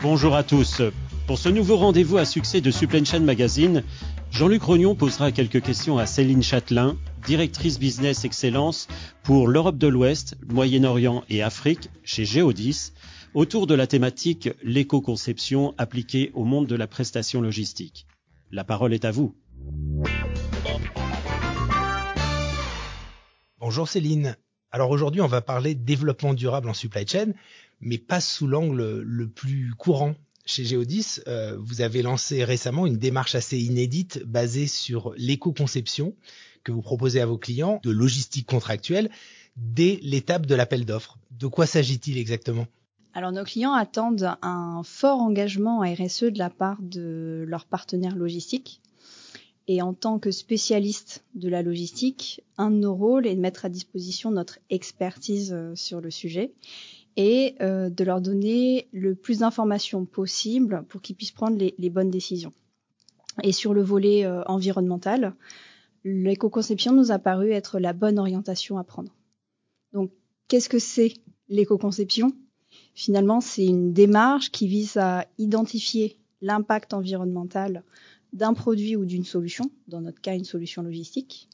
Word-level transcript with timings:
Bonjour 0.00 0.36
à 0.36 0.44
tous. 0.44 0.80
Pour 1.26 1.38
ce 1.38 1.48
nouveau 1.48 1.76
rendez-vous 1.76 2.18
à 2.18 2.24
succès 2.24 2.60
de 2.60 2.70
Supply 2.70 3.04
Chain 3.04 3.20
Magazine, 3.20 3.82
Jean-Luc 4.30 4.62
Rognon 4.62 4.94
posera 4.94 5.32
quelques 5.32 5.60
questions 5.60 5.98
à 5.98 6.06
Céline 6.06 6.42
Châtelain, 6.42 6.96
directrice 7.26 7.80
business 7.80 8.24
excellence 8.24 8.86
pour 9.24 9.48
l'Europe 9.48 9.76
de 9.76 9.88
l'Ouest, 9.88 10.36
Moyen-Orient 10.48 11.24
et 11.28 11.42
Afrique 11.42 11.90
chez 12.04 12.24
Geodis, 12.24 12.92
autour 13.34 13.66
de 13.66 13.74
la 13.74 13.88
thématique 13.88 14.50
l'éco-conception 14.62 15.74
appliquée 15.78 16.30
au 16.34 16.44
monde 16.44 16.68
de 16.68 16.76
la 16.76 16.86
prestation 16.86 17.40
logistique. 17.40 18.06
La 18.52 18.62
parole 18.62 18.94
est 18.94 19.04
à 19.04 19.10
vous. 19.10 19.34
Bonjour 23.58 23.88
Céline. 23.88 24.36
Alors 24.70 24.90
aujourd'hui, 24.90 25.20
on 25.20 25.26
va 25.26 25.40
parler 25.40 25.74
développement 25.74 26.34
durable 26.34 26.68
en 26.68 26.74
supply 26.74 27.06
chain, 27.06 27.32
mais 27.80 27.98
pas 27.98 28.20
sous 28.20 28.46
l'angle 28.46 29.00
le 29.00 29.28
plus 29.28 29.72
courant. 29.76 30.14
Chez 30.44 30.64
Geodis, 30.64 31.20
euh, 31.26 31.56
vous 31.58 31.80
avez 31.80 32.02
lancé 32.02 32.44
récemment 32.44 32.86
une 32.86 32.96
démarche 32.96 33.34
assez 33.34 33.58
inédite 33.58 34.22
basée 34.24 34.66
sur 34.66 35.12
l'éco-conception 35.16 36.14
que 36.64 36.72
vous 36.72 36.82
proposez 36.82 37.20
à 37.20 37.26
vos 37.26 37.38
clients 37.38 37.80
de 37.82 37.90
logistique 37.90 38.46
contractuelle 38.46 39.10
dès 39.56 39.98
l'étape 40.02 40.46
de 40.46 40.54
l'appel 40.54 40.84
d'offres. 40.84 41.18
De 41.30 41.46
quoi 41.46 41.66
s'agit-il 41.66 42.18
exactement? 42.18 42.66
Alors 43.14 43.32
nos 43.32 43.44
clients 43.44 43.72
attendent 43.72 44.36
un 44.42 44.82
fort 44.84 45.20
engagement 45.20 45.82
à 45.82 45.92
RSE 45.92 46.24
de 46.24 46.38
la 46.38 46.50
part 46.50 46.78
de 46.80 47.44
leurs 47.46 47.64
partenaires 47.64 48.16
logistiques. 48.16 48.80
Et 49.70 49.82
en 49.82 49.92
tant 49.92 50.18
que 50.18 50.30
spécialiste 50.30 51.24
de 51.34 51.50
la 51.50 51.62
logistique, 51.62 52.42
un 52.56 52.70
de 52.70 52.76
nos 52.76 52.94
rôles 52.94 53.26
est 53.26 53.36
de 53.36 53.40
mettre 53.40 53.66
à 53.66 53.68
disposition 53.68 54.30
notre 54.30 54.58
expertise 54.70 55.52
euh, 55.52 55.74
sur 55.74 56.00
le 56.00 56.10
sujet 56.10 56.54
et 57.16 57.54
euh, 57.60 57.90
de 57.90 58.02
leur 58.02 58.22
donner 58.22 58.88
le 58.92 59.14
plus 59.14 59.40
d'informations 59.40 60.06
possible 60.06 60.84
pour 60.88 61.02
qu'ils 61.02 61.16
puissent 61.16 61.32
prendre 61.32 61.58
les, 61.58 61.90
bonnes 61.90 62.10
décisions. 62.10 62.54
Et 63.42 63.52
sur 63.52 63.74
le 63.74 63.82
volet 63.82 64.24
euh, 64.24 64.42
environnemental, 64.44 65.34
l'éco-conception 66.02 66.94
nous 66.94 67.12
a 67.12 67.18
paru 67.18 67.50
être 67.50 67.78
la 67.78 67.92
bonne 67.92 68.18
orientation 68.18 68.78
à 68.78 68.84
prendre. 68.84 69.14
Donc, 69.92 70.10
qu'est-ce 70.48 70.70
que 70.70 70.78
c'est 70.78 71.12
l'éco-conception? 71.50 72.32
Finalement, 72.94 73.42
c'est 73.42 73.66
une 73.66 73.92
démarche 73.92 74.50
qui 74.50 74.66
vise 74.66 74.96
à 74.96 75.26
identifier 75.36 76.18
l'impact 76.40 76.94
environnemental 76.94 77.84
d'un 78.32 78.54
produit 78.54 78.96
ou 78.96 79.04
d'une 79.04 79.24
solution, 79.24 79.70
dans 79.86 80.00
notre 80.00 80.20
cas 80.20 80.34
une 80.34 80.44
solution 80.44 80.82
logistique, 80.82 81.48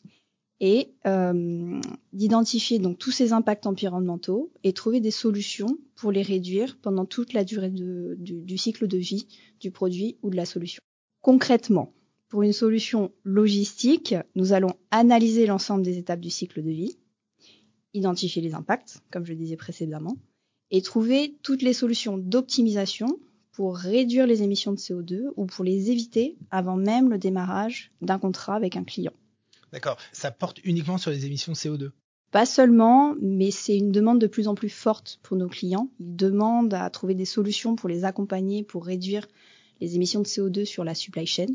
et 0.61 0.95
euh, 1.07 1.81
d'identifier 2.13 2.79
donc 2.79 2.99
tous 2.99 3.11
ces 3.11 3.33
impacts 3.33 3.67
environnementaux 3.67 4.53
et 4.63 4.73
trouver 4.73 5.01
des 5.01 5.11
solutions 5.11 5.79
pour 5.97 6.13
les 6.13 6.23
réduire 6.23 6.79
pendant 6.81 7.05
toute 7.05 7.33
la 7.33 7.45
durée 7.45 7.71
du, 7.71 8.17
du, 8.17 8.59
cycle 8.59 8.87
de 8.87 8.97
vie 8.97 9.27
du 9.61 9.71
produit 9.71 10.17
ou 10.23 10.31
de 10.31 10.37
la 10.37 10.47
solution. 10.47 10.81
Concrètement, 11.23 11.93
pour 12.29 12.43
une 12.43 12.53
solution 12.53 13.13
logistique, 13.25 14.15
nous 14.35 14.53
allons 14.53 14.75
analyser 14.91 15.47
l'ensemble 15.47 15.83
des 15.83 15.99
étapes 15.99 16.21
du 16.21 16.31
cycle 16.31 16.63
de 16.63 16.71
vie, 16.71 16.97
identifier 17.93 18.43
les 18.43 18.55
impacts, 18.55 18.99
comme 19.11 19.27
je 19.27 19.35
disais 19.35 19.57
précédemment, 19.57 20.17
et 20.71 20.83
trouver 20.83 21.37
toutes 21.43 21.63
les 21.63 21.73
solutions 21.73 22.17
d'optimisation 22.17 23.19
pour 23.55 23.77
réduire 23.77 24.27
les 24.27 24.43
émissions 24.43 24.73
de 24.73 24.79
CO2 24.79 25.29
ou 25.37 25.47
pour 25.47 25.65
les 25.65 25.91
éviter 25.91 26.37
avant 26.51 26.77
même 26.77 27.09
le 27.11 27.19
démarrage 27.19 27.93
d'un 28.03 28.19
contrat 28.19 28.57
avec 28.57 28.77
un 28.77 28.85
client. 28.85 29.13
D'accord. 29.73 29.97
Ça 30.13 30.31
porte 30.31 30.59
uniquement 30.65 30.99
sur 30.99 31.11
les 31.11 31.25
émissions 31.25 31.53
de 31.53 31.57
CO2 31.57 31.91
Pas 32.33 32.47
seulement, 32.47 33.15
mais 33.21 33.51
c'est 33.51 33.77
une 33.77 33.93
demande 33.93 34.21
de 34.21 34.27
plus 34.27 34.49
en 34.49 34.55
plus 34.55 34.69
forte 34.69 35.21
pour 35.23 35.37
nos 35.37 35.49
clients. 35.49 35.89
Ils 36.01 36.17
demandent 36.17 36.75
à 36.75 36.91
trouver 36.91 37.15
des 37.15 37.25
solutions 37.25 37.77
pour 37.77 37.89
les 37.89 38.05
accompagner, 38.05 38.65
pour 38.65 38.85
réduire 38.85 39.27
les 39.81 39.95
émissions 39.95 40.21
de 40.21 40.27
CO2 40.27 40.65
sur 40.65 40.85
la 40.85 40.95
supply 40.95 41.27
chain. 41.27 41.47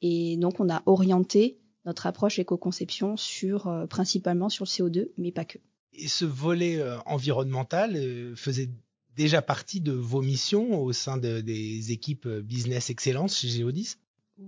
Et 0.00 0.36
donc, 0.36 0.60
on 0.60 0.70
a 0.70 0.82
orienté 0.86 1.58
notre 1.84 2.06
approche 2.06 2.38
éco-conception 2.38 3.16
sur 3.16 3.66
euh, 3.66 3.86
principalement 3.86 4.48
sur 4.48 4.64
le 4.64 4.70
CO2, 4.70 5.08
mais 5.18 5.32
pas 5.32 5.44
que. 5.44 5.58
Et 5.92 6.08
ce 6.08 6.24
volet 6.24 6.78
euh, 6.78 6.98
environnemental 7.06 7.96
euh, 7.96 8.34
faisait 8.36 8.70
déjà 9.16 9.42
partie 9.42 9.80
de 9.80 9.92
vos 9.92 10.22
missions 10.22 10.82
au 10.82 10.92
sein 10.92 11.16
de, 11.16 11.40
des 11.40 11.92
équipes 11.92 12.28
Business 12.28 12.90
Excellence 12.90 13.38
chez 13.38 13.48
Geodis? 13.48 13.96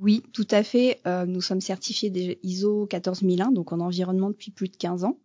Oui, 0.00 0.22
tout 0.32 0.46
à 0.50 0.62
fait. 0.62 1.00
Euh, 1.06 1.26
nous 1.26 1.40
sommes 1.40 1.60
certifiés 1.60 2.10
des 2.10 2.38
ISO 2.42 2.86
14001, 2.86 3.52
donc 3.52 3.72
en 3.72 3.80
environnement 3.80 4.30
depuis 4.30 4.50
plus 4.50 4.68
de 4.68 4.76
15 4.76 5.04
ans. 5.04 5.18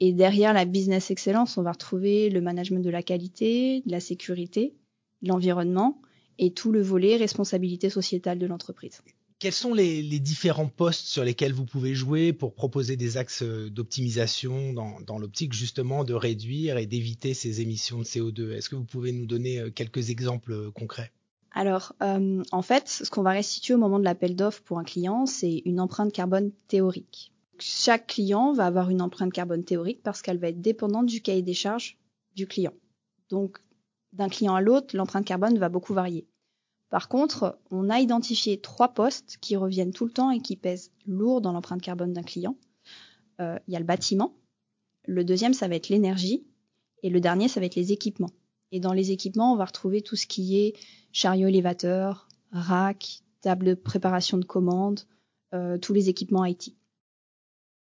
Et 0.00 0.12
derrière 0.12 0.52
la 0.52 0.64
business 0.64 1.10
excellence, 1.10 1.56
on 1.56 1.62
va 1.62 1.72
retrouver 1.72 2.28
le 2.30 2.40
management 2.40 2.80
de 2.80 2.90
la 2.90 3.02
qualité, 3.02 3.82
de 3.86 3.90
la 3.90 4.00
sécurité, 4.00 4.74
de 5.22 5.28
l'environnement 5.28 6.00
et 6.38 6.52
tout 6.52 6.72
le 6.72 6.82
volet 6.82 7.16
responsabilité 7.16 7.90
sociétale 7.90 8.38
de 8.38 8.46
l'entreprise. 8.46 9.02
Quels 9.44 9.52
sont 9.52 9.74
les, 9.74 10.02
différents 10.20 10.68
postes 10.68 11.04
sur 11.04 11.22
lesquels 11.22 11.52
vous 11.52 11.66
pouvez 11.66 11.94
jouer 11.94 12.32
pour 12.32 12.54
proposer 12.54 12.96
des 12.96 13.18
axes 13.18 13.42
d'optimisation 13.42 14.72
dans, 14.72 15.18
l'optique 15.18 15.52
justement 15.52 16.02
de 16.02 16.14
réduire 16.14 16.78
et 16.78 16.86
d'éviter 16.86 17.34
ces 17.34 17.60
émissions 17.60 17.98
de 17.98 18.04
CO2 18.04 18.52
Est-ce 18.52 18.70
que 18.70 18.74
vous 18.74 18.86
pouvez 18.86 19.12
nous 19.12 19.26
donner 19.26 19.60
euh, 19.60 19.68
quelques 19.68 20.08
exemples 20.08 20.70
concrets? 20.70 21.12
Alors, 21.50 21.94
euh, 22.00 22.42
en 22.52 22.62
fait, 22.62 22.88
ce 22.88 23.10
qu'on 23.10 23.20
va 23.20 23.32
restituer 23.32 23.74
au 23.74 23.78
moment 23.78 23.98
de 23.98 24.04
l'appel 24.04 24.34
d'offres 24.34 24.62
pour 24.62 24.78
un 24.78 24.84
client, 24.84 25.26
c'est 25.26 25.60
une 25.66 25.78
empreinte 25.78 26.14
carbone 26.14 26.50
théorique. 26.68 27.30
Chaque 27.58 28.06
client 28.06 28.54
va 28.54 28.64
avoir 28.64 28.88
une 28.88 29.02
empreinte 29.02 29.34
carbone 29.34 29.62
théorique 29.62 30.02
parce 30.02 30.22
qu'elle 30.22 30.38
va 30.38 30.48
être 30.48 30.62
dépendante 30.62 31.04
du 31.04 31.20
cahier 31.20 31.42
des 31.42 31.52
charges 31.52 31.98
du 32.34 32.46
client. 32.46 32.72
Donc, 33.28 33.58
d'un 34.14 34.30
client 34.30 34.54
à 34.54 34.62
l'autre, 34.62 34.96
l'empreinte 34.96 35.26
carbone 35.26 35.58
va 35.58 35.68
beaucoup 35.68 35.92
varier. 35.92 36.26
Par 36.90 37.08
contre, 37.08 37.58
on 37.70 37.90
a 37.90 37.98
identifié 38.00 38.60
trois 38.60 38.88
postes 38.88 39.38
qui 39.40 39.56
reviennent 39.56 39.92
tout 39.92 40.04
le 40.04 40.12
temps 40.12 40.30
et 40.30 40.40
qui 40.40 40.56
pèsent 40.56 40.92
lourd 41.06 41.40
dans 41.40 41.52
l'empreinte 41.52 41.82
carbone 41.82 42.12
d'un 42.12 42.22
client. 42.22 42.56
Euh, 43.40 43.58
il 43.66 43.72
y 43.72 43.76
a 43.76 43.80
le 43.80 43.84
bâtiment, 43.84 44.34
le 45.06 45.24
deuxième, 45.24 45.54
ça 45.54 45.68
va 45.68 45.74
être 45.74 45.88
l'énergie, 45.88 46.46
et 47.02 47.10
le 47.10 47.20
dernier, 47.20 47.48
ça 47.48 47.60
va 47.60 47.66
être 47.66 47.74
les 47.74 47.92
équipements. 47.92 48.30
Et 48.72 48.80
dans 48.80 48.92
les 48.92 49.10
équipements, 49.10 49.52
on 49.52 49.56
va 49.56 49.66
retrouver 49.66 50.02
tout 50.02 50.16
ce 50.16 50.26
qui 50.26 50.58
est 50.58 50.74
chariot 51.12 51.48
élévateur, 51.48 52.28
rack, 52.52 53.22
table 53.40 53.66
de 53.66 53.74
préparation 53.74 54.38
de 54.38 54.44
commandes, 54.44 55.00
euh, 55.52 55.78
tous 55.78 55.92
les 55.92 56.08
équipements 56.08 56.44
IT. 56.44 56.74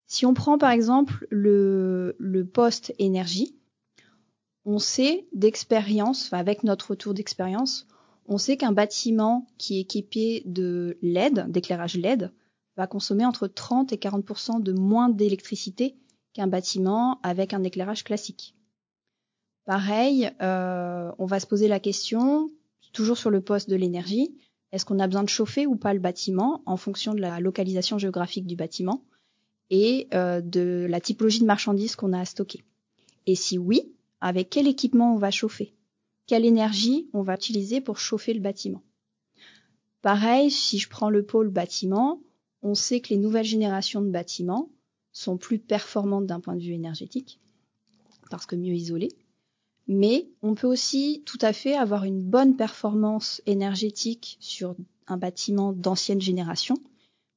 Si 0.07 0.25
on 0.25 0.33
prend 0.33 0.57
par 0.57 0.71
exemple 0.71 1.27
le, 1.29 2.15
le 2.17 2.45
poste 2.45 2.93
énergie, 2.99 3.55
on 4.65 4.79
sait 4.79 5.27
d'expérience, 5.33 6.25
enfin 6.25 6.39
avec 6.39 6.63
notre 6.63 6.91
retour 6.91 7.13
d'expérience, 7.13 7.87
on 8.27 8.37
sait 8.37 8.57
qu'un 8.57 8.71
bâtiment 8.71 9.47
qui 9.57 9.77
est 9.77 9.81
équipé 9.81 10.43
de 10.45 10.97
LED, 11.01 11.51
d'éclairage 11.51 11.95
LED, 11.95 12.31
va 12.77 12.87
consommer 12.87 13.25
entre 13.25 13.47
30 13.47 13.91
et 13.93 13.97
40% 13.97 14.61
de 14.61 14.73
moins 14.73 15.09
d'électricité 15.09 15.95
qu'un 16.33 16.47
bâtiment 16.47 17.19
avec 17.23 17.53
un 17.53 17.63
éclairage 17.63 18.03
classique. 18.03 18.55
Pareil, 19.65 20.31
euh, 20.41 21.11
on 21.19 21.25
va 21.25 21.39
se 21.39 21.45
poser 21.45 21.67
la 21.67 21.79
question, 21.79 22.49
toujours 22.93 23.17
sur 23.17 23.29
le 23.29 23.41
poste 23.41 23.69
de 23.69 23.75
l'énergie, 23.75 24.35
est-ce 24.71 24.85
qu'on 24.85 24.99
a 24.99 25.07
besoin 25.07 25.23
de 25.23 25.29
chauffer 25.29 25.67
ou 25.67 25.75
pas 25.75 25.93
le 25.93 25.99
bâtiment 25.99 26.61
en 26.65 26.77
fonction 26.77 27.13
de 27.13 27.19
la 27.19 27.39
localisation 27.39 27.97
géographique 27.97 28.47
du 28.47 28.55
bâtiment 28.55 29.03
et 29.69 30.07
euh, 30.13 30.41
de 30.41 30.87
la 30.89 31.01
typologie 31.01 31.41
de 31.41 31.45
marchandises 31.45 31.95
qu'on 31.95 32.13
a 32.13 32.21
à 32.21 32.25
stocker? 32.25 32.63
Et 33.27 33.35
si 33.35 33.57
oui, 33.57 33.93
avec 34.21 34.49
quel 34.49 34.67
équipement 34.67 35.13
on 35.13 35.17
va 35.17 35.29
chauffer? 35.29 35.73
Quelle 36.31 36.45
énergie 36.45 37.09
on 37.11 37.23
va 37.23 37.35
utiliser 37.35 37.81
pour 37.81 37.99
chauffer 37.99 38.33
le 38.33 38.39
bâtiment 38.39 38.81
Pareil, 40.01 40.49
si 40.49 40.79
je 40.79 40.87
prends 40.87 41.09
le 41.09 41.25
pôle 41.25 41.49
bâtiment, 41.49 42.21
on 42.61 42.73
sait 42.73 43.01
que 43.01 43.09
les 43.09 43.17
nouvelles 43.17 43.43
générations 43.43 44.01
de 44.01 44.09
bâtiments 44.09 44.69
sont 45.11 45.35
plus 45.35 45.59
performantes 45.59 46.27
d'un 46.27 46.39
point 46.39 46.55
de 46.55 46.61
vue 46.61 46.71
énergétique, 46.71 47.41
parce 48.29 48.45
que 48.45 48.55
mieux 48.55 48.73
isolées 48.73 49.11
mais 49.89 50.29
on 50.41 50.55
peut 50.55 50.67
aussi 50.67 51.21
tout 51.25 51.37
à 51.41 51.51
fait 51.51 51.75
avoir 51.75 52.05
une 52.05 52.23
bonne 52.23 52.55
performance 52.55 53.41
énergétique 53.45 54.37
sur 54.39 54.77
un 55.07 55.17
bâtiment 55.17 55.73
d'ancienne 55.73 56.21
génération. 56.21 56.75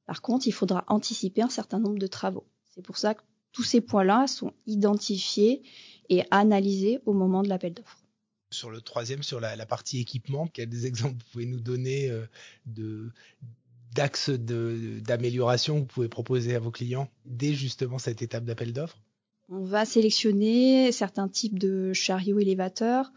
Par 0.05 0.21
contre, 0.21 0.47
il 0.47 0.53
faudra 0.53 0.85
anticiper 0.87 1.41
un 1.41 1.49
certain 1.49 1.79
nombre 1.79 1.99
de 1.99 2.07
travaux. 2.07 2.45
C'est 2.73 2.81
pour 2.81 2.95
ça 2.95 3.13
que 3.13 3.23
tous 3.51 3.63
ces 3.63 3.81
points-là 3.81 4.27
sont 4.27 4.53
identifiés 4.67 5.63
et 6.07 6.23
analysés 6.31 7.01
au 7.05 7.11
moment 7.11 7.43
de 7.43 7.49
l'appel 7.49 7.73
d'offres. 7.73 8.04
Sur 8.55 8.69
le 8.71 8.79
troisième, 8.79 9.21
sur 9.21 9.41
la, 9.41 9.65
partie 9.65 9.99
équipement, 9.99 10.47
quels 10.47 10.85
exemples 10.85 11.17
vous 11.17 11.31
pouvez 11.31 11.45
nous 11.45 11.59
donner 11.59 12.09
euh, 12.09 13.11
d'axes 13.93 14.29
d'amélioration 14.29 15.75
que 15.75 15.79
vous 15.81 15.85
pouvez 15.87 16.09
proposer 16.09 16.55
à 16.55 16.59
vos 16.59 16.71
clients 16.71 17.09
dès 17.25 17.53
justement 17.53 17.97
cette 17.97 18.21
étape 18.21 18.45
d'appel 18.45 18.71
d'offres? 18.71 18.97
On 19.49 19.63
va 19.63 19.85
sélectionner 19.85 20.91
certains 20.91 21.27
types 21.27 21.59
de 21.59 21.91
chariots 21.91 22.39
élévateurs. 22.39 23.11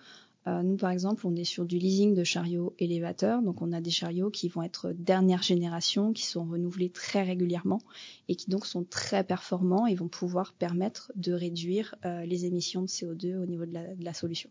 Euh, 0.49 0.62
nous, 0.62 0.76
par 0.76 0.90
exemple, 0.90 1.26
on 1.26 1.37
est 1.37 1.44
sur 1.44 1.64
du 1.64 1.79
leasing 1.79 2.14
de 2.14 2.25
chariots 2.25 2.75
élévateurs. 2.79 3.41
Donc, 3.41 3.62
on 3.62 3.73
a 3.73 3.81
des 3.81 3.91
chariots 3.91 4.31
qui 4.31 4.49
vont 4.49 4.62
être 4.62 4.93
dernière 4.93 5.43
génération, 5.43 6.12
qui 6.12 6.26
sont 6.26 6.44
renouvelés 6.44 6.91
très 6.91 7.23
régulièrement 7.23 7.81
et 8.29 8.34
qui 8.34 8.50
donc 8.50 8.67
sont 8.67 8.84
très 8.84 9.23
performants 9.23 9.87
et 9.87 9.94
vont 9.94 10.08
pouvoir 10.08 10.52
permettre 10.52 11.12
de 11.14 11.32
réduire 11.32 11.94
euh, 12.05 12.25
les 12.25 12.44
émissions 12.44 12.82
de 12.82 12.88
CO2 12.88 13.37
au 13.37 13.46
niveau 13.46 13.67
de 13.67 14.05
la 14.05 14.14
solution. 14.14 14.50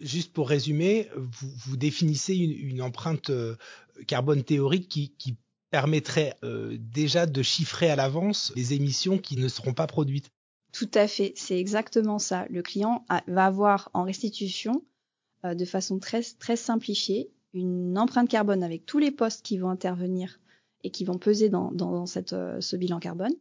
Juste 0.00 0.32
pour 0.32 0.48
résumer, 0.48 1.08
vous, 1.16 1.76
définissez 1.76 2.36
une, 2.36 2.82
empreinte 2.82 3.30
euh, 3.30 3.56
carbone 4.06 4.44
théorique 4.44 4.88
qui, 4.88 5.36
permettrait 5.70 6.36
euh, 6.44 6.76
déjà 6.78 7.24
de 7.24 7.40
chiffrer 7.40 7.88
à 7.88 7.96
l'avance 7.96 8.52
les 8.56 8.74
émissions 8.74 9.16
qui 9.16 9.38
ne 9.38 9.48
seront 9.48 9.72
pas 9.72 9.86
produites. 9.86 10.28
Tout 10.70 10.90
à 10.92 11.08
fait, 11.08 11.32
c'est 11.34 11.58
exactement 11.58 12.18
ça. 12.18 12.44
Le 12.50 12.60
client 12.60 13.06
va 13.26 13.46
avoir 13.46 13.90
en 13.94 14.02
restitution, 14.02 14.84
euh, 15.46 15.54
de 15.54 15.64
façon 15.64 15.98
très, 15.98 16.20
très 16.38 16.56
simplifiée, 16.56 17.30
une 17.54 17.96
empreinte 17.96 18.28
carbone 18.28 18.62
avec 18.62 18.84
tous 18.84 18.98
les 18.98 19.10
postes 19.10 19.42
qui 19.46 19.56
vont 19.56 19.70
intervenir 19.70 20.40
et 20.84 20.90
qui 20.90 21.06
vont 21.06 21.16
peser 21.16 21.48
dans, 21.48 22.04
cette, 22.04 22.36
ce 22.60 22.76
bilan 22.76 22.98
carbone. 22.98 23.32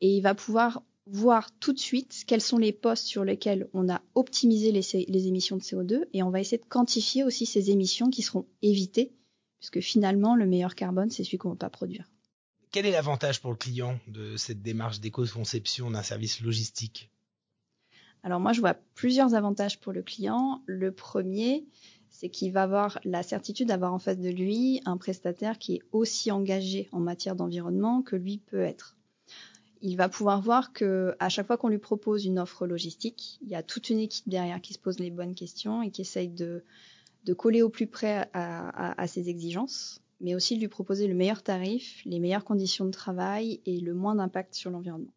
Et 0.00 0.16
il 0.16 0.20
va 0.20 0.34
pouvoir 0.34 0.82
voir 1.10 1.50
tout 1.58 1.72
de 1.72 1.78
suite 1.78 2.24
quels 2.26 2.40
sont 2.40 2.58
les 2.58 2.72
postes 2.72 3.06
sur 3.06 3.24
lesquels 3.24 3.68
on 3.72 3.88
a 3.88 4.02
optimisé 4.14 4.72
les, 4.72 5.06
les, 5.08 5.26
émissions 5.26 5.56
de 5.56 5.62
CO2 5.62 6.04
et 6.12 6.22
on 6.22 6.30
va 6.30 6.40
essayer 6.40 6.58
de 6.58 6.68
quantifier 6.68 7.24
aussi 7.24 7.46
ces 7.46 7.70
émissions 7.70 8.10
qui 8.10 8.22
seront 8.22 8.46
évitées 8.62 9.12
puisque 9.58 9.80
finalement 9.80 10.36
le 10.36 10.46
meilleur 10.46 10.74
carbone 10.74 11.10
c'est 11.10 11.24
celui 11.24 11.38
qu'on 11.38 11.48
ne 11.48 11.54
va 11.54 11.58
pas 11.58 11.70
produire. 11.70 12.10
Quel 12.70 12.84
est 12.84 12.90
l'avantage 12.90 13.40
pour 13.40 13.50
le 13.50 13.56
client 13.56 13.98
de 14.08 14.36
cette 14.36 14.62
démarche 14.62 15.00
d'éco-conception 15.00 15.90
d'un 15.90 16.02
service 16.02 16.40
logistique? 16.42 17.10
Alors 18.22 18.40
moi 18.40 18.52
je 18.52 18.60
vois 18.60 18.74
plusieurs 18.94 19.34
avantages 19.34 19.80
pour 19.80 19.92
le 19.92 20.02
client. 20.02 20.62
Le 20.66 20.92
premier, 20.92 21.66
c'est 22.10 22.28
qu'il 22.28 22.52
va 22.52 22.64
avoir 22.64 22.98
la 23.04 23.22
certitude 23.22 23.68
d'avoir 23.68 23.94
en 23.94 23.98
face 23.98 24.18
de 24.18 24.28
lui 24.28 24.82
un 24.84 24.98
prestataire 24.98 25.58
qui 25.58 25.76
est 25.76 25.82
aussi 25.92 26.30
engagé 26.30 26.88
en 26.92 27.00
matière 27.00 27.36
d'environnement 27.36 28.02
que 28.02 28.16
lui 28.16 28.38
peut 28.38 28.60
être 28.60 28.97
il 29.80 29.96
va 29.96 30.08
pouvoir 30.08 30.40
voir 30.40 30.72
que 30.72 31.14
à 31.18 31.28
chaque 31.28 31.46
fois 31.46 31.56
qu'on 31.56 31.68
lui 31.68 31.78
propose 31.78 32.24
une 32.24 32.38
offre 32.38 32.66
logistique, 32.66 33.38
il 33.42 33.48
y 33.48 33.54
a 33.54 33.62
toute 33.62 33.90
une 33.90 33.98
équipe 33.98 34.28
derrière 34.28 34.60
qui 34.60 34.74
se 34.74 34.78
pose 34.78 34.98
les 34.98 35.10
bonnes 35.10 35.34
questions 35.34 35.82
et 35.82 35.90
qui 35.90 36.02
essaye 36.02 36.28
de, 36.28 36.64
coller 37.36 37.62
au 37.62 37.68
plus 37.68 37.86
près 37.86 38.30
à, 38.32 39.06
ses 39.06 39.28
exigences, 39.28 40.00
mais 40.20 40.34
aussi 40.34 40.56
de 40.56 40.60
lui 40.60 40.68
proposer 40.68 41.06
le 41.06 41.14
meilleur 41.14 41.42
tarif, 41.42 42.02
les 42.06 42.18
meilleures 42.20 42.44
conditions 42.44 42.86
de 42.86 42.90
travail 42.90 43.60
et 43.66 43.80
le 43.80 43.94
moins 43.94 44.14
d'impact 44.14 44.54
sur 44.54 44.70
l'environnement. 44.70 45.12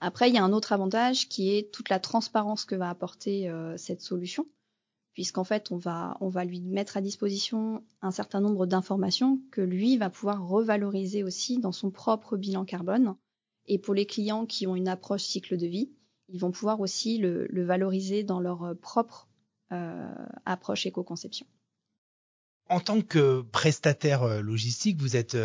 Après, 0.00 0.28
il 0.28 0.34
y 0.34 0.38
a 0.38 0.44
un 0.44 0.52
autre 0.52 0.72
avantage 0.72 1.28
qui 1.28 1.56
est 1.56 1.72
toute 1.72 1.88
la 1.88 1.98
transparence 1.98 2.66
que 2.66 2.74
va 2.74 2.90
apporter 2.90 3.48
euh, 3.48 3.76
cette 3.78 4.02
solution, 4.02 4.46
puisqu'en 5.14 5.44
fait, 5.44 5.70
on 5.70 5.78
va 5.78 6.44
lui 6.44 6.60
mettre 6.60 6.98
à 6.98 7.00
disposition 7.00 7.82
un 8.02 8.10
certain 8.10 8.40
nombre 8.40 8.66
d'informations 8.66 9.40
que 9.50 9.62
lui 9.62 9.96
va 9.96 10.10
pouvoir 10.10 10.46
revaloriser 10.46 11.22
aussi 11.22 11.58
dans 11.58 11.72
son 11.72 11.90
propre 11.90 12.36
bilan 12.36 12.66
carbone 12.66 13.16
et 13.66 13.78
pour 13.78 13.94
les 13.94 14.06
clients 14.06 14.46
qui 14.46 14.66
ont 14.66 14.76
une 14.76 14.88
approche 14.88 15.22
cycle 15.22 15.56
de 15.56 15.66
vie, 15.66 15.90
ils 16.28 16.40
vont 16.40 16.50
pouvoir 16.50 16.80
aussi 16.80 17.18
le, 17.18 17.48
valoriser 17.64 18.22
dans 18.22 18.40
leur 18.40 18.62
euh, 18.62 18.74
propre 18.74 19.28
euh, 19.72 20.14
approche 20.44 20.86
éco-conception. 20.86 21.46
En 22.68 22.80
tant 22.80 23.02
que 23.02 23.42
prestataire 23.52 24.22
euh, 24.22 24.40
logistique, 24.40 25.00
vous 25.00 25.16
êtes, 25.16 25.36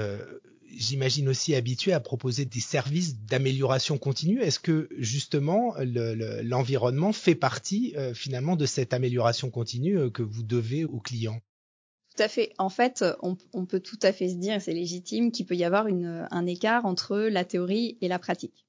j'imagine 0.71 1.27
aussi 1.27 1.55
habitué 1.55 1.93
à 1.93 1.99
proposer 1.99 2.45
des 2.45 2.59
services 2.59 3.19
d'amélioration 3.19 3.97
continue. 3.97 4.41
Est-ce 4.41 4.59
que 4.59 4.87
justement 4.97 5.75
l'environnement 5.77 7.07
le, 7.07 7.13
fait 7.13 7.35
partie 7.35 7.95
finalement 8.13 8.55
de 8.55 8.65
cette 8.65 8.93
amélioration 8.93 9.49
continue 9.49 10.11
que 10.11 10.23
vous 10.23 10.43
devez 10.43 10.85
aux 10.85 10.99
clients? 10.99 11.41
À 12.19 12.27
fait. 12.27 12.53
En 12.57 12.69
fait, 12.69 13.03
on, 13.21 13.65
peut 13.65 13.79
tout 13.79 13.99
à 14.01 14.11
fait 14.11 14.29
se 14.29 14.35
dire, 14.35 14.61
c'est 14.61 14.73
légitime, 14.73 15.31
qu'il 15.31 15.45
peut 15.45 15.55
y 15.55 15.63
avoir 15.63 15.87
un 15.87 16.45
écart 16.45 16.85
entre 16.85 17.17
la 17.17 17.45
théorie 17.45 17.97
et 18.01 18.07
la 18.07 18.19
pratique. 18.19 18.65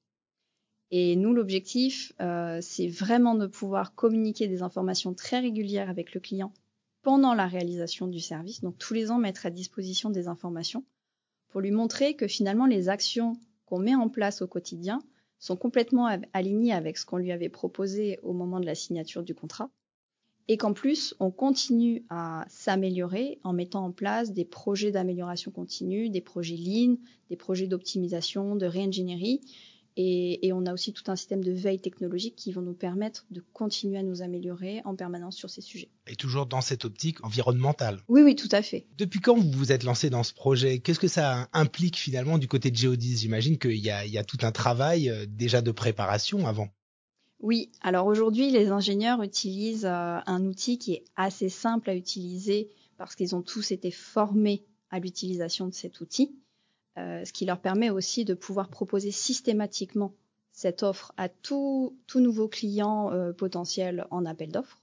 Et 0.91 1.15
nous, 1.15 1.33
l'objectif, 1.33 2.11
euh, 2.21 2.59
c'est 2.61 2.87
vraiment 2.87 3.35
de 3.35 3.47
pouvoir 3.47 3.95
communiquer 3.95 4.47
des 4.47 4.61
informations 4.61 5.13
très 5.13 5.39
régulières 5.39 5.89
avec 5.89 6.13
le 6.13 6.19
client 6.19 6.53
pendant 7.01 7.33
la 7.33 7.47
réalisation 7.47 8.07
du 8.07 8.19
service. 8.19 8.61
Donc, 8.61 8.77
tous 8.77 8.93
les 8.93 9.09
ans, 9.09 9.17
mettre 9.17 9.45
à 9.45 9.49
disposition 9.49 10.09
des 10.09 10.27
informations 10.27 10.83
pour 11.47 11.61
lui 11.61 11.71
montrer 11.71 12.15
que 12.15 12.27
finalement, 12.27 12.65
les 12.65 12.89
actions 12.89 13.37
qu'on 13.65 13.79
met 13.79 13.95
en 13.95 14.09
place 14.09 14.41
au 14.41 14.47
quotidien 14.47 15.01
sont 15.39 15.55
complètement 15.55 16.07
alignées 16.33 16.73
avec 16.73 16.97
ce 16.97 17.05
qu'on 17.05 17.17
lui 17.17 17.31
avait 17.31 17.49
proposé 17.49 18.19
au 18.21 18.33
moment 18.33 18.59
de 18.59 18.65
la 18.65 18.75
signature 18.75 19.23
du 19.23 19.33
contrat 19.33 19.69
et 20.51 20.57
qu'en 20.57 20.73
plus, 20.73 21.15
on 21.21 21.31
continue 21.31 22.03
à 22.09 22.43
s'améliorer 22.49 23.39
en 23.45 23.53
mettant 23.53 23.85
en 23.85 23.91
place 23.93 24.33
des 24.33 24.43
projets 24.43 24.91
d'amélioration 24.91 25.49
continue, 25.49 26.09
des 26.09 26.19
projets 26.19 26.57
lean, 26.57 26.97
des 27.29 27.37
projets 27.37 27.67
d'optimisation, 27.67 28.57
de 28.57 28.65
réingénierie. 28.65 29.39
Et, 29.95 30.45
et, 30.45 30.51
on 30.51 30.65
a 30.65 30.73
aussi 30.73 30.91
tout 30.91 31.09
un 31.09 31.15
système 31.15 31.41
de 31.41 31.53
veille 31.53 31.79
technologique 31.79 32.35
qui 32.35 32.51
vont 32.51 32.61
nous 32.61 32.73
permettre 32.73 33.25
de 33.31 33.41
continuer 33.53 33.97
à 33.97 34.03
nous 34.03 34.21
améliorer 34.21 34.81
en 34.83 34.93
permanence 34.93 35.37
sur 35.37 35.49
ces 35.49 35.61
sujets. 35.61 35.89
Et 36.05 36.17
toujours 36.17 36.47
dans 36.47 36.59
cette 36.59 36.83
optique 36.83 37.23
environnementale. 37.23 38.01
Oui, 38.09 38.21
oui, 38.21 38.35
tout 38.35 38.49
à 38.51 38.61
fait. 38.61 38.87
Depuis 38.97 39.21
quand 39.21 39.37
vous 39.37 39.51
vous 39.51 39.71
êtes 39.71 39.83
lancé 39.83 40.09
dans 40.09 40.23
ce 40.23 40.33
projet? 40.33 40.79
Qu'est-ce 40.79 40.99
que 40.99 41.07
ça 41.07 41.47
implique 41.53 41.95
finalement 41.95 42.37
du 42.37 42.49
côté 42.49 42.71
de 42.71 42.75
Geodis? 42.75 43.19
J'imagine 43.19 43.57
qu'il 43.57 43.77
y 43.77 43.89
a, 43.89 44.05
il 44.05 44.11
y 44.11 44.17
a 44.17 44.25
tout 44.25 44.39
un 44.41 44.51
travail 44.51 45.09
euh, 45.09 45.25
déjà 45.29 45.61
de 45.61 45.71
préparation 45.71 46.45
avant. 46.45 46.67
Oui, 47.41 47.71
alors 47.81 48.05
aujourd'hui, 48.05 48.51
les 48.51 48.69
ingénieurs 48.69 49.23
utilisent 49.23 49.85
euh, 49.85 50.19
un 50.27 50.45
outil 50.45 50.77
qui 50.77 50.93
est 50.93 51.03
assez 51.15 51.49
simple 51.49 51.89
à 51.89 51.95
utiliser 51.95 52.69
parce 52.97 53.15
qu'ils 53.15 53.35
ont 53.35 53.41
tous 53.41 53.71
été 53.71 53.89
formés 53.89 54.63
à 54.91 54.99
l'utilisation 54.99 55.65
de 55.65 55.73
cet 55.73 56.01
outil, 56.01 56.35
euh, 56.99 57.25
ce 57.25 57.33
qui 57.33 57.45
leur 57.45 57.59
permet 57.59 57.89
aussi 57.89 58.25
de 58.25 58.35
pouvoir 58.35 58.69
proposer 58.69 59.09
systématiquement 59.09 60.13
cette 60.51 60.83
offre 60.83 61.13
à 61.17 61.29
tout, 61.29 61.97
tout 62.05 62.19
nouveau 62.19 62.47
client 62.47 63.11
euh, 63.11 63.33
potentiel 63.33 64.05
en 64.11 64.23
appel 64.25 64.51
d'offres. 64.51 64.79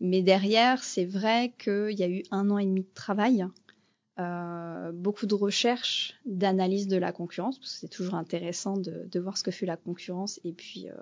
Mais 0.00 0.22
derrière, 0.22 0.82
c'est 0.82 1.04
vrai 1.04 1.52
qu'il 1.58 1.92
y 1.98 2.02
a 2.02 2.08
eu 2.08 2.22
un 2.30 2.50
an 2.50 2.56
et 2.56 2.64
demi 2.64 2.84
de 2.84 2.94
travail 2.94 3.46
euh, 4.18 4.92
beaucoup 4.92 5.26
de 5.26 5.34
recherche, 5.34 6.20
d'analyse 6.26 6.86
de 6.86 6.98
la 6.98 7.12
concurrence, 7.12 7.58
parce 7.58 7.72
que 7.72 7.78
c'est 7.78 7.88
toujours 7.88 8.14
intéressant 8.14 8.76
de, 8.76 9.08
de, 9.10 9.20
voir 9.20 9.38
ce 9.38 9.42
que 9.42 9.50
fait 9.50 9.64
la 9.64 9.78
concurrence, 9.78 10.38
et 10.44 10.52
puis 10.52 10.86
euh, 10.90 10.94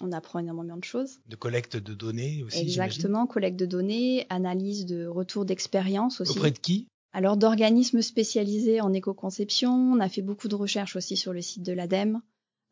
on 0.00 0.10
apprend 0.10 0.40
énormément 0.40 0.76
de 0.76 0.82
choses. 0.82 1.20
De 1.28 1.36
collecte 1.36 1.76
de 1.76 1.94
données 1.94 2.42
aussi. 2.42 2.58
Exactement, 2.58 3.28
collecte 3.28 3.56
de 3.56 3.66
données, 3.66 4.26
analyse 4.30 4.84
de 4.84 5.06
retour 5.06 5.44
d'expérience 5.44 6.20
aussi. 6.20 6.36
Auprès 6.36 6.50
de 6.50 6.58
qui? 6.58 6.88
Alors 7.12 7.36
d'organismes 7.36 8.02
spécialisés 8.02 8.80
en 8.80 8.92
éco-conception, 8.92 9.70
on 9.70 10.00
a 10.00 10.08
fait 10.08 10.22
beaucoup 10.22 10.48
de 10.48 10.56
recherches 10.56 10.96
aussi 10.96 11.16
sur 11.16 11.32
le 11.32 11.42
site 11.42 11.62
de 11.62 11.72
l'ADEME, 11.72 12.20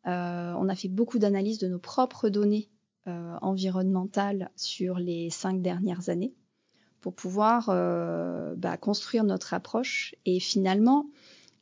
euh, 0.07 0.53
on 0.59 0.69
a 0.69 0.75
fait 0.75 0.89
beaucoup 0.89 1.21
d'analyses 1.21 1.59
de 1.59 1.69
nos 1.69 1.79
propres 1.79 2.29
données 2.29 2.69
environnementales 3.43 4.51
sur 4.57 4.99
les 4.99 5.29
cinq 5.29 5.61
dernières 5.61 6.09
années 6.09 6.33
pour 7.05 7.13
pouvoir 7.13 7.69
euh, 7.69 8.55
bah, 8.57 8.79
construire 8.79 9.25
notre 9.25 9.53
approche. 9.53 10.15
Et 10.25 10.41
finalement, 10.41 11.05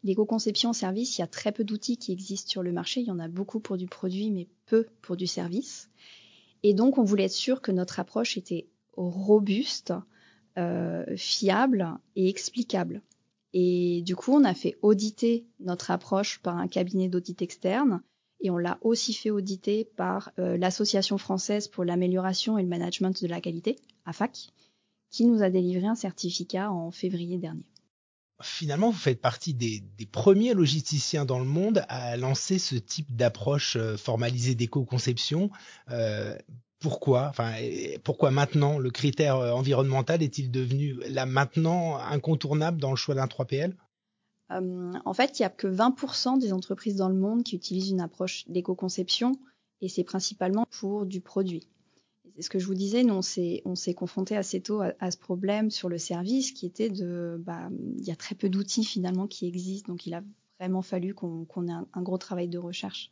l'éco-conception 0.05 0.73
service, 0.73 1.19
il 1.19 1.21
y 1.21 1.25
a 1.25 1.27
très 1.27 1.51
peu 1.51 1.65
d'outils 1.65 1.97
qui 1.97 2.13
existent 2.13 2.49
sur 2.49 2.63
le 2.63 2.71
marché. 2.71 3.01
Il 3.01 3.09
y 3.09 3.11
en 3.11 3.19
a 3.19 3.27
beaucoup 3.27 3.59
pour 3.59 3.77
du 3.77 3.89
produit, 3.89 4.31
mais 4.31 4.47
peu 4.67 4.87
pour 5.01 5.17
du 5.17 5.27
service. 5.27 5.91
Et 6.63 6.75
donc, 6.75 6.97
on 6.97 7.03
voulait 7.03 7.25
être 7.25 7.33
sûr 7.33 7.61
que 7.61 7.73
notre 7.73 7.99
approche 7.99 8.37
était 8.37 8.69
robuste, 8.97 9.93
euh, 10.59 11.05
fiable 11.17 11.91
et 12.15 12.29
explicable. 12.29 13.03
Et 13.53 14.03
du 14.03 14.15
coup, 14.15 14.35
on 14.35 14.45
a 14.45 14.55
fait 14.55 14.79
auditer 14.81 15.45
notre 15.59 15.91
approche 15.91 16.39
par 16.39 16.57
un 16.57 16.69
cabinet 16.69 17.09
d'audit 17.09 17.43
externe 17.43 18.01
et 18.41 18.51
on 18.51 18.59
l'a 18.59 18.79
aussi 18.81 19.13
fait 19.13 19.31
auditer 19.31 19.91
par 19.97 20.31
euh, 20.39 20.57
l'Association 20.57 21.19
française 21.19 21.67
pour 21.67 21.85
l'amélioration 21.85 22.59
et 22.59 22.63
le 22.63 22.69
management 22.69 23.21
de 23.21 23.27
la 23.27 23.41
qualité, 23.41 23.75
AFAC, 24.05 24.53
qui 25.13 25.27
nous 25.27 25.43
a 25.43 25.51
délivré 25.51 25.87
un 25.87 25.95
certificat 25.95 26.73
en 26.73 26.91
février 26.91 27.39
dernier. 27.39 27.63
Finalement, 28.43 28.91
vous 28.91 28.99
faites 28.99 29.21
partie 29.21 29.55
des, 29.55 29.85
des 29.97 30.07
premiers 30.07 30.55
logisticiens 30.55 31.25
dans 31.25 31.39
le 31.39 31.45
monde 31.45 31.85
à 31.89 32.17
lancer 32.17 32.59
ce 32.59 32.75
type 32.75 33.15
d'approche 33.15 33.77
euh, 33.77 33.97
formalisée 33.97 34.57
d'éco-conception. 34.57 35.51
Euh, 35.91 36.37
pourquoi 36.81 37.29
Enfin, 37.29 37.53
pourquoi 38.03 38.33
maintenant 38.33 38.79
Le 38.79 38.91
critère 38.91 39.37
euh, 39.37 39.53
environnemental 39.53 40.23
est-il 40.23 40.51
devenu 40.51 40.99
là 41.09 41.25
maintenant 41.25 41.97
incontournable 41.99 42.81
dans 42.81 42.91
le 42.91 42.97
choix 42.97 43.15
d'un 43.15 43.27
3PL 43.27 43.75
euh, 44.51 44.93
En 45.05 45.15
fait, 45.15 45.39
il 45.39 45.43
n'y 45.43 45.47
a 45.47 45.51
que 45.51 45.69
20% 45.69 46.41
des 46.41 46.53
entreprises 46.53 46.97
dans 46.97 47.09
le 47.09 47.15
monde 47.15 47.45
qui 47.45 47.55
utilisent 47.55 47.91
une 47.91 48.01
approche 48.01 48.45
d'éco-conception 48.49 49.39
et 49.81 49.89
c'est 49.89 50.05
principalement 50.05 50.67
pour 50.81 51.07
du 51.07 51.21
produit 51.21 51.69
ce 52.41 52.49
que 52.49 52.59
je 52.59 52.67
vous 52.67 52.75
disais, 52.75 53.03
nous, 53.03 53.15
on 53.15 53.23
s'est, 53.23 53.63
on 53.65 53.75
s'est 53.75 53.95
confronté 53.95 54.37
assez 54.37 54.61
tôt 54.61 54.81
à, 54.81 55.11
ce 55.11 55.17
problème 55.17 55.71
sur 55.71 55.89
le 55.89 55.99
service 55.99 56.53
qui 56.53 56.67
était 56.67 56.91
de, 56.91 57.37
bah, 57.39 57.69
il 57.99 58.05
y 58.05 58.11
a 58.11 58.17
très 58.17 58.35
peu 58.35 58.49
d'outils 58.49 58.85
finalement 58.85 59.27
qui 59.27 59.47
existent, 59.47 59.93
donc 59.93 60.07
il 60.07 60.15
a 60.15 60.23
vraiment 60.59 60.83
fallu 60.83 61.15
qu'on, 61.15 61.45
qu'on 61.45 61.67
ait 61.67 61.73
un, 61.73 61.87
un, 61.93 62.03
gros 62.03 62.19
travail 62.19 62.49
de 62.49 62.59
recherche. 62.59 63.11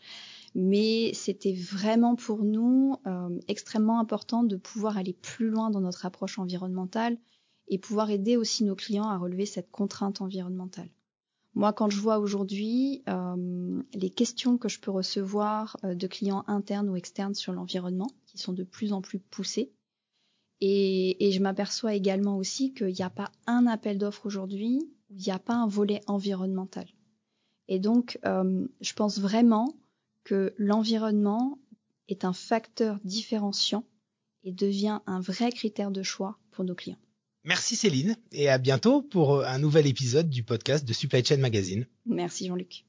Mais 0.55 1.13
c'était 1.15 1.53
vraiment 1.53 2.17
pour 2.17 2.45
nous 2.45 2.97
euh, 3.07 3.41
extrêmement 3.49 4.01
important 4.01 4.43
de 4.43 4.57
pouvoir 4.57 4.97
aller 4.97 5.13
plus 5.13 5.49
loin 5.49 5.71
dans 5.71 5.81
notre 5.81 6.07
approche 6.07 6.39
environnementale 6.39 7.19
et 7.69 7.79
pouvoir 7.79 8.11
aider 8.11 8.37
aussi 8.37 8.65
nos 8.65 8.75
clients 8.75 9.09
à 9.09 9.17
relever 9.17 9.47
cette 9.47 9.71
contrainte 9.71 10.21
environnementale. 10.21 10.89
Moi, 11.55 11.73
quand 11.73 11.91
je 11.91 12.01
vois 12.01 12.19
aujourd'hui 12.19 13.03
euh, 13.09 13.83
les 13.95 14.11
questions 14.11 14.57
que 14.57 14.69
je 14.69 14.81
peux 14.81 14.91
recevoir 14.93 15.77
euh, 15.85 15.95
de 15.95 16.07
clients 16.07 16.45
internes 16.47 16.89
ou 16.89 16.97
externes 16.97 17.35
sur 17.35 17.53
l'environnement, 17.53 18.11
qui 18.27 18.39
sont 18.39 18.53
de 18.53 18.65
plus 18.65 18.93
en 18.93 19.03
plus 19.03 19.19
poussées, 19.19 19.73
Et, 20.61 21.27
et 21.27 21.33
je 21.33 21.41
m'aperçois 21.41 21.95
également 21.95 22.37
aussi 22.37 22.75
qu'il 22.75 22.95
n'y 22.95 23.03
a 23.03 23.11
pas 23.11 23.33
un 23.47 23.67
appel 23.67 23.97
d'offres 23.99 24.27
aujourd'hui 24.27 24.79
où 25.09 25.15
il 25.17 25.25
n'y 25.25 25.33
a 25.33 25.39
pas 25.39 25.55
un 25.55 25.67
volet 25.67 26.03
environnemental. 26.07 26.87
Et 27.67 27.79
donc, 27.79 28.19
euh, 28.27 28.67
je 28.81 28.93
pense 28.93 29.19
vraiment 29.19 29.75
que 30.25 30.53
l'environnement 30.59 31.59
est 32.09 32.25
un 32.25 32.33
facteur 32.33 32.99
différenciant 33.05 33.85
et 34.45 34.53
devient 34.53 35.01
un 35.07 35.21
vrai 35.21 35.51
critère 35.51 35.91
de 35.91 36.03
choix 36.03 36.39
pour 36.51 36.65
nos 36.65 36.75
clients. 36.75 36.99
Merci 37.45 37.75
Céline 37.75 38.17
et 38.33 38.49
à 38.51 38.59
bientôt 38.59 39.01
pour 39.01 39.45
un 39.45 39.59
nouvel 39.59 39.87
épisode 39.87 40.29
du 40.29 40.43
podcast 40.43 40.87
de 40.87 40.93
Supply 40.93 41.25
Chain 41.25 41.39
Magazine. 41.39 41.87
Merci 42.05 42.47
Jean-Luc. 42.47 42.85